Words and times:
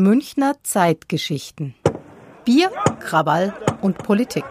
Münchner 0.00 0.54
Zeitgeschichten. 0.62 1.74
Bier, 2.44 2.70
Krawall 3.00 3.52
und 3.82 3.98
Politik. 3.98 4.44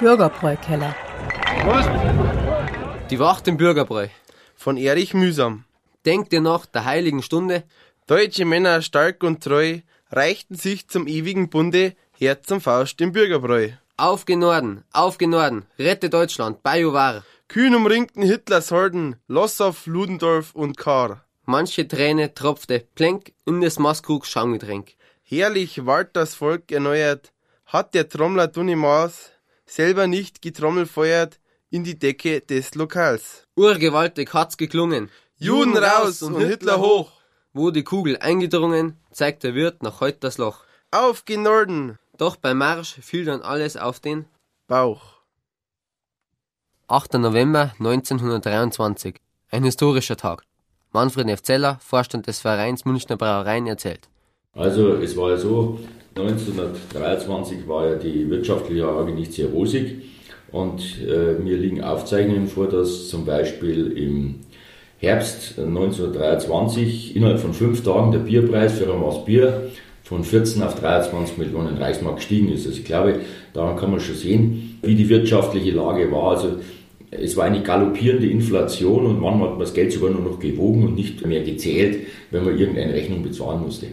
Bürgerbräukeller. 0.00 0.96
Die 3.08 3.20
Wacht 3.20 3.46
im 3.46 3.56
Bürgerbräu. 3.56 4.08
Von 4.56 4.76
Erich 4.76 5.14
Mühsam. 5.14 5.62
Denkt 6.04 6.32
ihr 6.32 6.40
noch 6.40 6.66
der 6.66 6.86
heiligen 6.86 7.22
Stunde? 7.22 7.62
Deutsche 8.08 8.44
Männer 8.44 8.82
stark 8.82 9.22
und 9.22 9.44
treu 9.44 9.78
reichten 10.10 10.56
sich 10.56 10.88
zum 10.88 11.06
ewigen 11.06 11.48
Bunde, 11.48 11.94
Herz 12.18 12.48
zum 12.48 12.60
Faust 12.60 13.00
im 13.00 13.12
Bürgerbräu. 13.12 13.70
Auf 13.96 14.24
gen 14.24 14.40
Norden, 14.40 14.82
auf 14.92 15.18
gen 15.18 15.30
Norden, 15.30 15.66
rette 15.78 16.10
Deutschland, 16.10 16.64
Bajuwar. 16.64 17.22
Kühn 17.46 17.76
umringten 17.76 18.24
Hitlers 18.24 18.72
Horden, 18.72 19.14
Lossow, 19.28 19.86
Ludendorff 19.86 20.52
und 20.56 20.76
Kahr. 20.76 21.27
Manche 21.50 21.88
Träne 21.88 22.34
tropfte 22.34 22.86
plänk 22.94 23.32
in 23.46 23.62
des 23.62 23.78
Maskrugs 23.78 24.28
Schaumgetränk. 24.28 24.96
Herrlich 25.22 25.86
ward 25.86 26.14
das 26.14 26.34
Volk 26.34 26.70
erneuert, 26.70 27.32
hat 27.64 27.94
der 27.94 28.06
Trommler 28.06 28.48
Dunimaß 28.48 29.30
selber 29.64 30.06
nicht 30.06 30.42
getrommelfeuert 30.42 31.40
in 31.70 31.84
die 31.84 31.98
Decke 31.98 32.42
des 32.42 32.74
Lokals. 32.74 33.46
Urgewaltig 33.56 34.34
hat's 34.34 34.58
geklungen. 34.58 35.08
Juden 35.38 35.74
raus 35.78 36.20
und 36.20 36.38
Hitler 36.38 36.80
hoch. 36.80 37.12
Wo 37.54 37.70
die 37.70 37.82
Kugel 37.82 38.18
eingedrungen, 38.18 39.00
zeigt 39.10 39.42
der 39.42 39.54
Wirt 39.54 39.82
noch 39.82 40.02
heut 40.02 40.22
das 40.22 40.36
Loch. 40.36 40.64
Auf 40.90 41.24
gen 41.24 41.44
Norden. 41.44 41.98
Doch 42.18 42.36
beim 42.36 42.58
Marsch 42.58 42.98
fiel 43.00 43.24
dann 43.24 43.40
alles 43.40 43.78
auf 43.78 44.00
den 44.00 44.26
Bauch. 44.66 45.22
8. 46.88 47.14
November 47.14 47.72
1923. 47.78 49.16
Ein 49.50 49.64
historischer 49.64 50.18
Tag. 50.18 50.47
Manfred 50.92 51.28
F. 51.28 51.42
Zeller, 51.42 51.78
Vorstand 51.80 52.26
des 52.26 52.40
Vereins 52.40 52.84
Münchner 52.84 53.16
Brauereien, 53.16 53.66
erzählt. 53.66 54.08
Also 54.54 54.94
es 54.94 55.16
war 55.16 55.30
ja 55.30 55.36
so, 55.36 55.78
1923 56.16 57.68
war 57.68 57.88
ja 57.88 57.94
die 57.94 58.28
wirtschaftliche 58.28 58.82
Lage 58.82 59.12
nicht 59.12 59.32
sehr 59.32 59.48
rosig 59.48 60.02
und 60.50 60.82
äh, 61.06 61.34
mir 61.34 61.56
liegen 61.56 61.82
Aufzeichnungen 61.82 62.48
vor, 62.48 62.68
dass 62.68 63.08
zum 63.08 63.24
Beispiel 63.24 63.92
im 63.92 64.40
Herbst 64.98 65.58
1923 65.58 67.14
innerhalb 67.14 67.38
von 67.38 67.52
fünf 67.52 67.84
Tagen 67.84 68.10
der 68.10 68.18
Bierpreis 68.20 68.78
für 68.78 68.92
ein 68.92 69.00
Maß 69.00 69.24
Bier 69.24 69.70
von 70.02 70.24
14 70.24 70.62
auf 70.62 70.80
23 70.80 71.36
Millionen 71.36 71.76
Reichsmark 71.76 72.16
gestiegen 72.16 72.50
ist. 72.50 72.66
Also 72.66 72.78
ich 72.78 72.84
glaube, 72.84 73.20
daran 73.52 73.76
kann 73.76 73.90
man 73.90 74.00
schon 74.00 74.14
sehen, 74.14 74.78
wie 74.82 74.94
die 74.94 75.08
wirtschaftliche 75.08 75.70
Lage 75.72 76.10
war. 76.10 76.30
Also 76.30 76.56
es 77.10 77.36
war 77.36 77.44
eine 77.44 77.62
galoppierende 77.62 78.26
Inflation 78.26 79.06
und 79.06 79.20
manchmal 79.20 79.48
hat 79.48 79.56
man 79.56 79.60
das 79.60 79.74
Geld 79.74 79.92
sogar 79.92 80.10
nur 80.10 80.22
noch 80.22 80.38
gewogen 80.38 80.84
und 80.84 80.94
nicht 80.94 81.24
mehr 81.26 81.42
gezählt, 81.42 82.06
wenn 82.30 82.44
man 82.44 82.58
irgendeine 82.58 82.92
Rechnung 82.92 83.22
bezahlen 83.22 83.62
musste. 83.62 83.86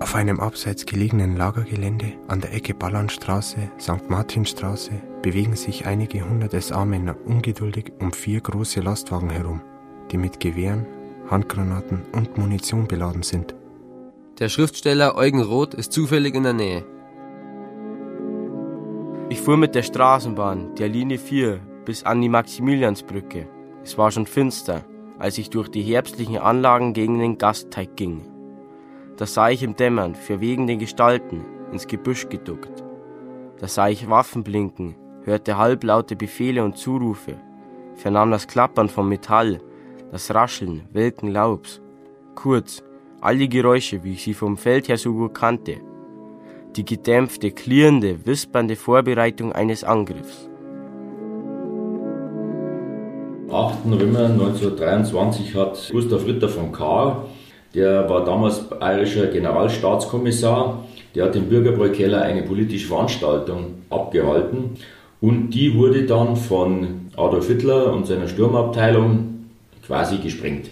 Auf 0.00 0.14
einem 0.14 0.38
abseits 0.38 0.86
gelegenen 0.86 1.36
Lagergelände 1.36 2.12
an 2.28 2.40
der 2.40 2.52
Ecke 2.54 2.74
Ballernstraße, 2.74 3.70
St. 3.80 4.08
Martinstraße 4.08 4.92
bewegen 5.22 5.56
sich 5.56 5.86
einige 5.86 6.28
hundert 6.28 6.52
SA-Männer 6.52 7.16
ungeduldig 7.24 7.86
um 7.98 8.12
vier 8.12 8.40
große 8.40 8.80
Lastwagen 8.80 9.30
herum, 9.30 9.62
die 10.12 10.18
mit 10.18 10.38
Gewehren, 10.38 10.86
Handgranaten 11.28 12.02
und 12.12 12.36
Munition 12.38 12.86
beladen 12.86 13.22
sind. 13.22 13.54
Der 14.38 14.48
Schriftsteller 14.48 15.16
Eugen 15.16 15.42
Roth 15.42 15.74
ist 15.74 15.92
zufällig 15.92 16.34
in 16.34 16.42
der 16.42 16.52
Nähe. 16.52 16.84
Ich 19.34 19.40
fuhr 19.40 19.56
mit 19.56 19.74
der 19.74 19.82
Straßenbahn, 19.82 20.76
der 20.76 20.88
Linie 20.88 21.18
4, 21.18 21.58
bis 21.84 22.04
an 22.04 22.22
die 22.22 22.28
Maximiliansbrücke. 22.28 23.48
Es 23.82 23.98
war 23.98 24.12
schon 24.12 24.26
finster, 24.26 24.84
als 25.18 25.38
ich 25.38 25.50
durch 25.50 25.68
die 25.68 25.82
herbstlichen 25.82 26.38
Anlagen 26.38 26.92
gegen 26.92 27.18
den 27.18 27.36
Gastteig 27.36 27.96
ging. 27.96 28.28
Da 29.16 29.26
sah 29.26 29.50
ich 29.50 29.64
im 29.64 29.74
Dämmern 29.74 30.14
verwegende 30.14 30.76
Gestalten 30.76 31.44
ins 31.72 31.88
Gebüsch 31.88 32.28
geduckt. 32.28 32.84
Da 33.58 33.66
sah 33.66 33.88
ich 33.88 34.08
Waffen 34.08 34.44
blinken, 34.44 34.94
hörte 35.24 35.58
halblaute 35.58 36.14
Befehle 36.14 36.62
und 36.62 36.76
Zurufe, 36.76 37.34
vernahm 37.96 38.30
das 38.30 38.46
Klappern 38.46 38.88
vom 38.88 39.08
Metall, 39.08 39.60
das 40.12 40.32
Rascheln 40.32 40.84
welken 40.92 41.26
Laubs. 41.26 41.82
Kurz, 42.36 42.84
all 43.20 43.36
die 43.36 43.48
Geräusche, 43.48 44.04
wie 44.04 44.12
ich 44.12 44.22
sie 44.22 44.34
vom 44.34 44.56
Feld 44.56 44.86
her 44.86 44.96
so 44.96 45.12
gut 45.12 45.34
kannte. 45.34 45.80
Die 46.76 46.84
gedämpfte, 46.84 47.50
klirrende, 47.50 48.26
wispernde 48.26 48.76
Vorbereitung 48.76 49.52
eines 49.52 49.84
Angriffs. 49.84 50.48
8. 53.50 53.86
November 53.86 54.26
1923 54.26 55.54
hat 55.54 55.88
Gustav 55.92 56.26
Ritter 56.26 56.48
von 56.48 56.72
Kahr 56.72 57.26
der 57.74 58.08
war 58.08 58.24
damals 58.24 58.68
bayerischer 58.68 59.26
Generalstaatskommissar. 59.26 60.84
Der 61.14 61.24
hat 61.24 61.36
im 61.36 61.48
Bürgerbräukeller 61.48 62.22
eine 62.22 62.42
politische 62.42 62.86
Veranstaltung 62.86 63.82
abgehalten. 63.90 64.76
Und 65.20 65.50
die 65.50 65.74
wurde 65.74 66.06
dann 66.06 66.36
von 66.36 67.10
Adolf 67.16 67.48
Hitler 67.48 67.92
und 67.92 68.06
seiner 68.06 68.28
Sturmabteilung 68.28 69.46
quasi 69.84 70.18
gesprengt. 70.18 70.70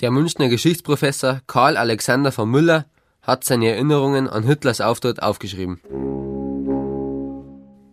Der 0.00 0.10
Münchner 0.10 0.48
Geschichtsprofessor 0.48 1.40
Karl 1.46 1.76
Alexander 1.76 2.32
von 2.32 2.50
Müller 2.50 2.86
hat 3.22 3.44
seine 3.44 3.68
Erinnerungen 3.68 4.28
an 4.28 4.42
Hitlers 4.42 4.80
Auftritt 4.80 5.22
aufgeschrieben. 5.22 5.80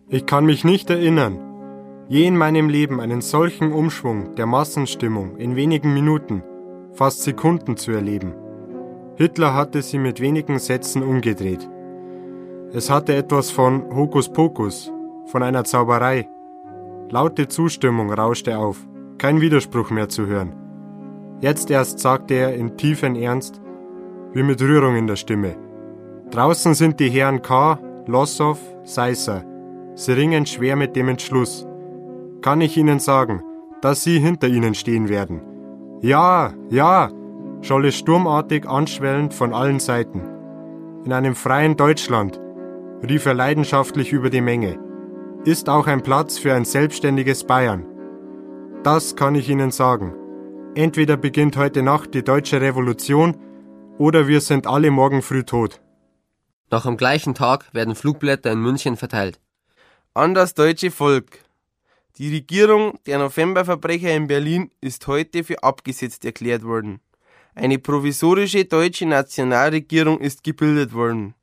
Ich 0.08 0.26
kann 0.26 0.44
mich 0.44 0.64
nicht 0.64 0.90
erinnern, 0.90 1.38
je 2.08 2.26
in 2.26 2.36
meinem 2.36 2.68
Leben 2.68 3.00
einen 3.00 3.20
solchen 3.20 3.72
Umschwung 3.72 4.34
der 4.34 4.46
Massenstimmung 4.46 5.36
in 5.36 5.54
wenigen 5.54 5.94
Minuten 5.94 6.42
fast 6.94 7.22
Sekunden 7.22 7.76
zu 7.76 7.92
erleben. 7.92 8.34
Hitler 9.14 9.54
hatte 9.54 9.82
sie 9.82 9.98
mit 9.98 10.18
wenigen 10.20 10.58
Sätzen 10.58 11.04
umgedreht. 11.04 11.68
Es 12.72 12.90
hatte 12.90 13.14
etwas 13.14 13.52
von 13.52 13.94
Hokuspokus, 13.94 14.90
von 15.26 15.44
einer 15.44 15.62
Zauberei. 15.62 16.28
Laute 17.08 17.46
Zustimmung 17.46 18.12
rauschte 18.12 18.58
auf, 18.58 18.78
kein 19.18 19.40
Widerspruch 19.40 19.90
mehr 19.90 20.08
zu 20.08 20.26
hören. 20.26 20.54
Jetzt 21.40 21.70
erst 21.70 22.00
sagte 22.00 22.34
er 22.34 22.54
in 22.54 22.76
tiefem 22.76 23.14
Ernst, 23.14 23.59
wie 24.32 24.42
mit 24.42 24.60
Rührung 24.62 24.96
in 24.96 25.06
der 25.06 25.16
Stimme. 25.16 25.56
Draußen 26.30 26.74
sind 26.74 27.00
die 27.00 27.10
Herren 27.10 27.42
K., 27.42 27.78
Lossow, 28.06 28.58
Seisser. 28.84 29.44
Sie 29.94 30.12
ringen 30.12 30.46
schwer 30.46 30.76
mit 30.76 30.94
dem 30.96 31.08
Entschluss. 31.08 31.66
Kann 32.40 32.60
ich 32.60 32.76
Ihnen 32.76 33.00
sagen, 33.00 33.42
dass 33.82 34.04
Sie 34.04 34.18
hinter 34.18 34.48
Ihnen 34.48 34.74
stehen 34.74 35.08
werden. 35.08 35.42
Ja, 36.00 36.52
ja, 36.70 37.10
scholl 37.62 37.86
es 37.86 37.96
sturmartig 37.96 38.66
anschwellend 38.68 39.34
von 39.34 39.52
allen 39.52 39.80
Seiten. 39.80 40.22
In 41.04 41.12
einem 41.12 41.34
freien 41.34 41.76
Deutschland, 41.76 42.40
rief 43.02 43.26
er 43.26 43.34
leidenschaftlich 43.34 44.12
über 44.12 44.30
die 44.30 44.40
Menge, 44.40 44.78
ist 45.44 45.68
auch 45.68 45.86
ein 45.86 46.02
Platz 46.02 46.38
für 46.38 46.54
ein 46.54 46.64
selbstständiges 46.64 47.44
Bayern. 47.44 47.86
Das 48.82 49.16
kann 49.16 49.34
ich 49.34 49.48
Ihnen 49.48 49.70
sagen. 49.70 50.14
Entweder 50.74 51.16
beginnt 51.16 51.56
heute 51.56 51.82
Nacht 51.82 52.14
die 52.14 52.22
deutsche 52.22 52.60
Revolution 52.60 53.36
oder 54.00 54.26
wir 54.26 54.40
sind 54.40 54.66
alle 54.66 54.90
morgen 54.90 55.20
früh 55.20 55.44
tot. 55.44 55.78
Noch 56.70 56.86
am 56.86 56.96
gleichen 56.96 57.34
Tag 57.34 57.66
werden 57.74 57.94
Flugblätter 57.94 58.50
in 58.50 58.62
München 58.62 58.96
verteilt. 58.96 59.38
An 60.14 60.32
das 60.32 60.54
deutsche 60.54 60.90
Volk. 60.90 61.44
Die 62.16 62.34
Regierung 62.34 62.98
der 63.04 63.18
Novemberverbrecher 63.18 64.16
in 64.16 64.26
Berlin 64.26 64.70
ist 64.80 65.06
heute 65.06 65.44
für 65.44 65.62
abgesetzt 65.62 66.24
erklärt 66.24 66.62
worden. 66.62 67.00
Eine 67.54 67.78
provisorische 67.78 68.64
deutsche 68.64 69.04
Nationalregierung 69.04 70.18
ist 70.18 70.44
gebildet 70.44 70.94
worden. 70.94 71.34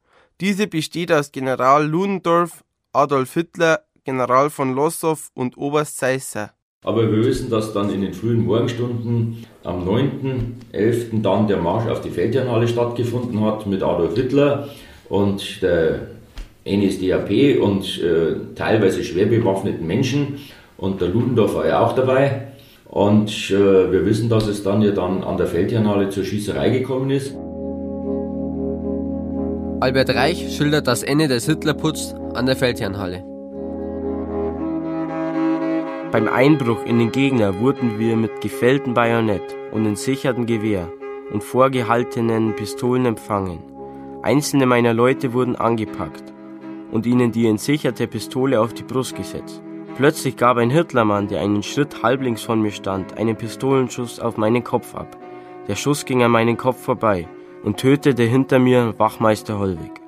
Diese 0.42 0.66
besteht 0.66 1.12
aus 1.12 1.32
General 1.32 1.86
Ludendorff, 1.86 2.64
Adolf 2.92 3.36
Hitler, 3.36 3.84
General 4.04 4.50
von 4.50 4.74
Lossow 4.74 5.30
und 5.36 5.58
Oberst 5.58 6.00
Seisser. 6.00 6.57
Aber 6.84 7.12
wir 7.12 7.26
wissen, 7.26 7.50
dass 7.50 7.74
dann 7.74 7.90
in 7.90 8.02
den 8.02 8.14
frühen 8.14 8.46
Morgenstunden 8.46 9.46
am 9.64 9.88
9.11. 9.88 11.22
dann 11.24 11.48
der 11.48 11.58
Marsch 11.58 11.90
auf 11.90 12.02
die 12.02 12.12
Feldherrnhalle 12.12 12.68
stattgefunden 12.68 13.42
hat 13.42 13.66
mit 13.66 13.82
Adolf 13.82 14.16
Hitler 14.16 14.70
und 15.10 15.62
der 15.64 16.02
NSDAP 16.66 17.60
und 17.62 18.02
äh, 18.02 18.36
teilweise 18.56 19.04
schwer 19.04 19.26
bewaffneten 19.26 19.88
Menschen. 19.88 20.40
Und 20.78 21.02
der 21.02 21.08
Ludendorff 21.08 21.56
war 21.56 21.68
ja 21.68 21.80
auch 21.84 21.94
dabei. 21.94 22.50
Und 22.86 23.32
äh, 23.50 23.92
wir 23.92 24.06
wissen, 24.06 24.30
dass 24.30 24.48
es 24.48 24.64
dann 24.64 24.82
ja 24.82 24.92
dann 24.92 25.24
an 25.24 25.38
der 25.38 25.48
Feldherrnhalle 25.48 26.10
zur 26.10 26.24
Schießerei 26.24 26.70
gekommen 26.70 27.10
ist. 27.10 27.34
Albert 29.80 30.16
Reich 30.16 30.56
schildert 30.56 30.88
das 30.88 31.04
Ende 31.04 31.28
des 31.28 31.46
Hitlerputs 31.46 32.14
an 32.34 32.46
der 32.46 32.56
Feldherrnhalle. 32.56 33.27
Beim 36.18 36.30
Einbruch 36.30 36.84
in 36.84 36.98
den 36.98 37.12
Gegner 37.12 37.60
wurden 37.60 38.00
wir 38.00 38.16
mit 38.16 38.42
gefälltem 38.42 38.96
Bajonett 38.96 39.56
und 39.72 39.86
entsichertem 39.86 40.48
Gewehr 40.48 40.92
und 41.32 41.44
vorgehaltenen 41.44 42.56
Pistolen 42.56 43.06
empfangen. 43.06 43.60
Einzelne 44.24 44.66
meiner 44.66 44.96
Leute 44.96 45.34
wurden 45.34 45.56
angepackt 45.56 46.34
und 46.92 47.06
ihnen 47.06 47.32
die 47.32 47.46
entsicherte 47.46 48.08
Pistole 48.08 48.60
auf 48.60 48.74
die 48.74 48.82
Brust 48.82 49.16
gesetzt. 49.16 49.62
Plötzlich 49.96 50.38
gab 50.38 50.58
ein 50.58 50.72
Hitlermann, 50.72 51.28
der 51.28 51.42
einen 51.42 51.62
Schritt 51.62 52.02
halblinks 52.02 52.42
von 52.42 52.64
mir 52.64 52.72
stand, 52.72 53.16
einen 53.16 53.36
Pistolenschuss 53.36 54.20
auf 54.20 54.38
meinen 54.38 54.64
Kopf 54.64 54.96
ab. 54.96 55.16
Der 55.68 55.76
Schuss 55.76 56.04
ging 56.04 56.24
an 56.24 56.32
meinen 56.32 56.58
Kopf 56.58 56.82
vorbei 56.82 57.28
und 57.62 57.78
tötete 57.78 58.24
hinter 58.24 58.58
mir 58.58 58.96
Wachmeister 58.98 59.60
Hollweg. 59.60 60.02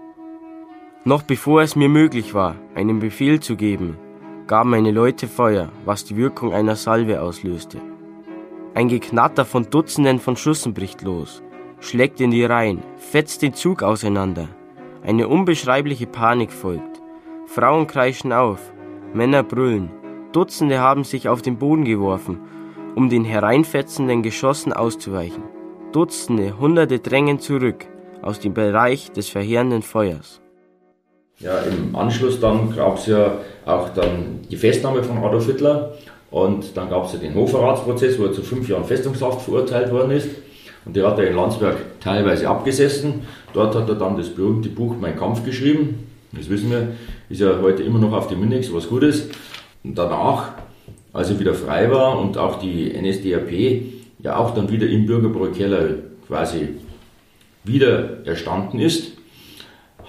Noch 1.04 1.22
bevor 1.22 1.62
es 1.62 1.76
mir 1.76 1.88
möglich 1.88 2.34
war, 2.34 2.56
einen 2.74 2.98
Befehl 2.98 3.42
zu 3.42 3.56
geben, 3.56 3.96
gaben 4.50 4.72
meine 4.72 4.90
Leute 4.90 5.28
Feuer, 5.28 5.70
was 5.86 6.06
die 6.06 6.18
Wirkung 6.18 6.56
einer 6.56 6.76
Salve 6.76 7.22
auslöste. 7.22 7.80
Ein 8.74 8.88
Geknatter 8.88 9.46
von 9.46 9.70
Dutzenden 9.70 10.18
von 10.18 10.36
Schüssen 10.36 10.74
bricht 10.74 11.04
los, 11.04 11.44
schlägt 11.80 12.20
in 12.20 12.32
die 12.32 12.44
Reihen, 12.44 12.82
fetzt 12.98 13.44
den 13.44 13.54
Zug 13.54 13.84
auseinander. 13.84 14.48
Eine 15.04 15.28
unbeschreibliche 15.28 16.08
Panik 16.08 16.52
folgt. 16.52 17.00
Frauen 17.46 17.86
kreischen 17.86 18.34
auf, 18.34 18.60
Männer 19.14 19.44
brüllen. 19.44 19.92
Dutzende 20.32 20.80
haben 20.80 21.04
sich 21.04 21.30
auf 21.30 21.44
den 21.44 21.60
Boden 21.60 21.86
geworfen, 21.86 22.40
um 22.96 23.08
den 23.08 23.26
hereinfetzenden 23.26 24.24
Geschossen 24.24 24.74
auszuweichen. 24.74 25.44
Dutzende, 25.92 26.58
Hunderte 26.58 26.98
drängen 26.98 27.38
zurück 27.40 27.86
aus 28.24 28.40
dem 28.40 28.56
Bereich 28.56 29.12
des 29.12 29.30
verheerenden 29.30 29.84
Feuers. 29.84 30.42
Ja, 31.40 31.60
im 31.60 31.96
Anschluss 31.96 32.40
dann 32.40 32.76
gab 32.76 32.98
es 32.98 33.06
ja 33.06 33.38
auch 33.66 33.90
dann 33.94 34.42
die 34.52 34.58
Festnahme 34.58 35.04
von 35.04 35.18
Adolf 35.20 35.46
Hitler 35.46 35.94
und 36.32 36.76
dann 36.76 36.90
gab 36.90 37.06
es 37.06 37.14
ja 37.14 37.20
den 37.20 37.34
Hochverratsprozess, 37.34 38.20
wo 38.20 38.26
er 38.26 38.34
zu 38.34 38.42
fünf 38.42 38.68
Jahren 38.68 38.84
Festungshaft 38.84 39.42
verurteilt 39.42 39.92
worden 39.92 40.12
ist. 40.12 40.30
Und 40.86 40.96
der 40.96 41.08
hat 41.08 41.18
er 41.18 41.28
in 41.28 41.36
Landsberg 41.36 41.78
teilweise 42.02 42.50
abgesessen. 42.50 43.22
Dort 43.54 43.76
hat 43.76 43.88
er 43.88 43.96
dann 43.96 44.18
das 44.18 44.30
berühmte 44.30 44.70
Buch 44.70 44.96
Mein 45.00 45.18
Kampf 45.18 45.46
geschrieben. 45.46 46.08
Das 46.34 46.50
wissen 46.50 46.72
wir, 46.72 46.90
ist 47.30 47.42
ja 47.42 47.60
heute 47.62 47.84
immer 47.84 48.00
noch 48.00 48.14
auf 48.14 48.28
dem 48.28 48.42
Münix, 48.42 48.74
was 48.74 48.90
gut 48.90 49.04
ist. 49.04 49.32
Und 49.84 49.98
danach, 49.98 50.50
als 51.14 51.30
er 51.30 51.40
wieder 51.40 51.54
frei 51.54 51.90
war 51.90 52.20
und 52.20 52.38
auch 52.38 52.60
die 52.60 52.92
NSDAP 52.92 53.52
ja 54.20 54.38
auch 54.38 54.54
dann 54.54 54.70
wieder 54.70 54.88
im 54.88 55.06
Bürgerbräukeller 55.06 55.96
quasi 56.28 56.70
wieder 57.64 58.26
erstanden 58.26 58.80
ist, 58.80 59.14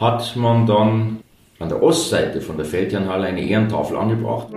hat 0.01 0.35
man 0.35 0.67
dann 0.67 1.21
an 1.59 1.69
der 1.69 1.83
Ostseite 1.83 2.41
von 2.41 2.57
der 2.57 2.65
Feldherrnhalle 2.65 3.27
eine 3.27 3.43
Ehrentafel 3.43 3.99
angebracht. 3.99 4.49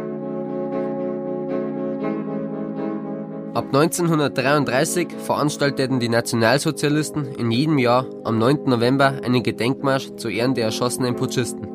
Ab 3.54 3.66
1933 3.66 5.10
veranstalteten 5.18 6.00
die 6.00 6.10
Nationalsozialisten 6.10 7.26
in 7.36 7.52
jedem 7.52 7.78
Jahr 7.78 8.06
am 8.24 8.40
9. 8.40 8.64
November 8.66 9.20
einen 9.24 9.44
Gedenkmarsch 9.44 10.16
zu 10.16 10.30
Ehren 10.30 10.56
der 10.56 10.66
erschossenen 10.66 11.16
Putschisten. 11.16 11.68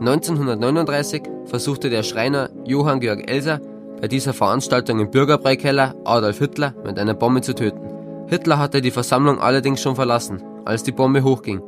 1939 0.00 1.22
versuchte 1.44 1.90
der 1.90 2.02
Schreiner 2.02 2.48
Johann 2.64 3.00
Georg 3.00 3.30
Elser 3.30 3.60
bei 4.00 4.08
dieser 4.08 4.32
Veranstaltung 4.32 4.98
im 4.98 5.10
Bürgerbräukeller 5.10 5.94
Adolf 6.04 6.38
Hitler 6.38 6.74
mit 6.86 6.98
einer 6.98 7.14
Bombe 7.14 7.42
zu 7.42 7.54
töten. 7.54 8.26
Hitler 8.28 8.58
hatte 8.58 8.80
die 8.80 8.90
Versammlung 8.90 9.38
allerdings 9.38 9.82
schon 9.82 9.94
verlassen, 9.94 10.42
als 10.64 10.82
die 10.82 10.92
Bombe 10.92 11.22
hochging. 11.22 11.60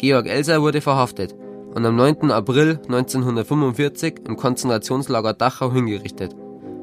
Georg 0.00 0.26
Elser 0.28 0.62
wurde 0.62 0.80
verhaftet 0.80 1.34
und 1.74 1.84
am 1.84 1.94
9. 1.94 2.30
April 2.30 2.80
1945 2.88 4.20
im 4.26 4.38
Konzentrationslager 4.38 5.34
Dachau 5.34 5.70
hingerichtet. 5.70 6.34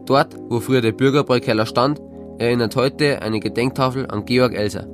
Dort, 0.06 0.36
wo 0.50 0.60
früher 0.60 0.81
der 0.81 0.92
Bürgerbräukeller 0.92 1.66
stand, 1.66 2.00
erinnert 2.38 2.75
heute 2.75 3.24
eine 3.24 3.40
Gedenktafel 3.40 4.06
an 4.06 4.25
Georg 4.25 4.54
Elser. 4.54 4.88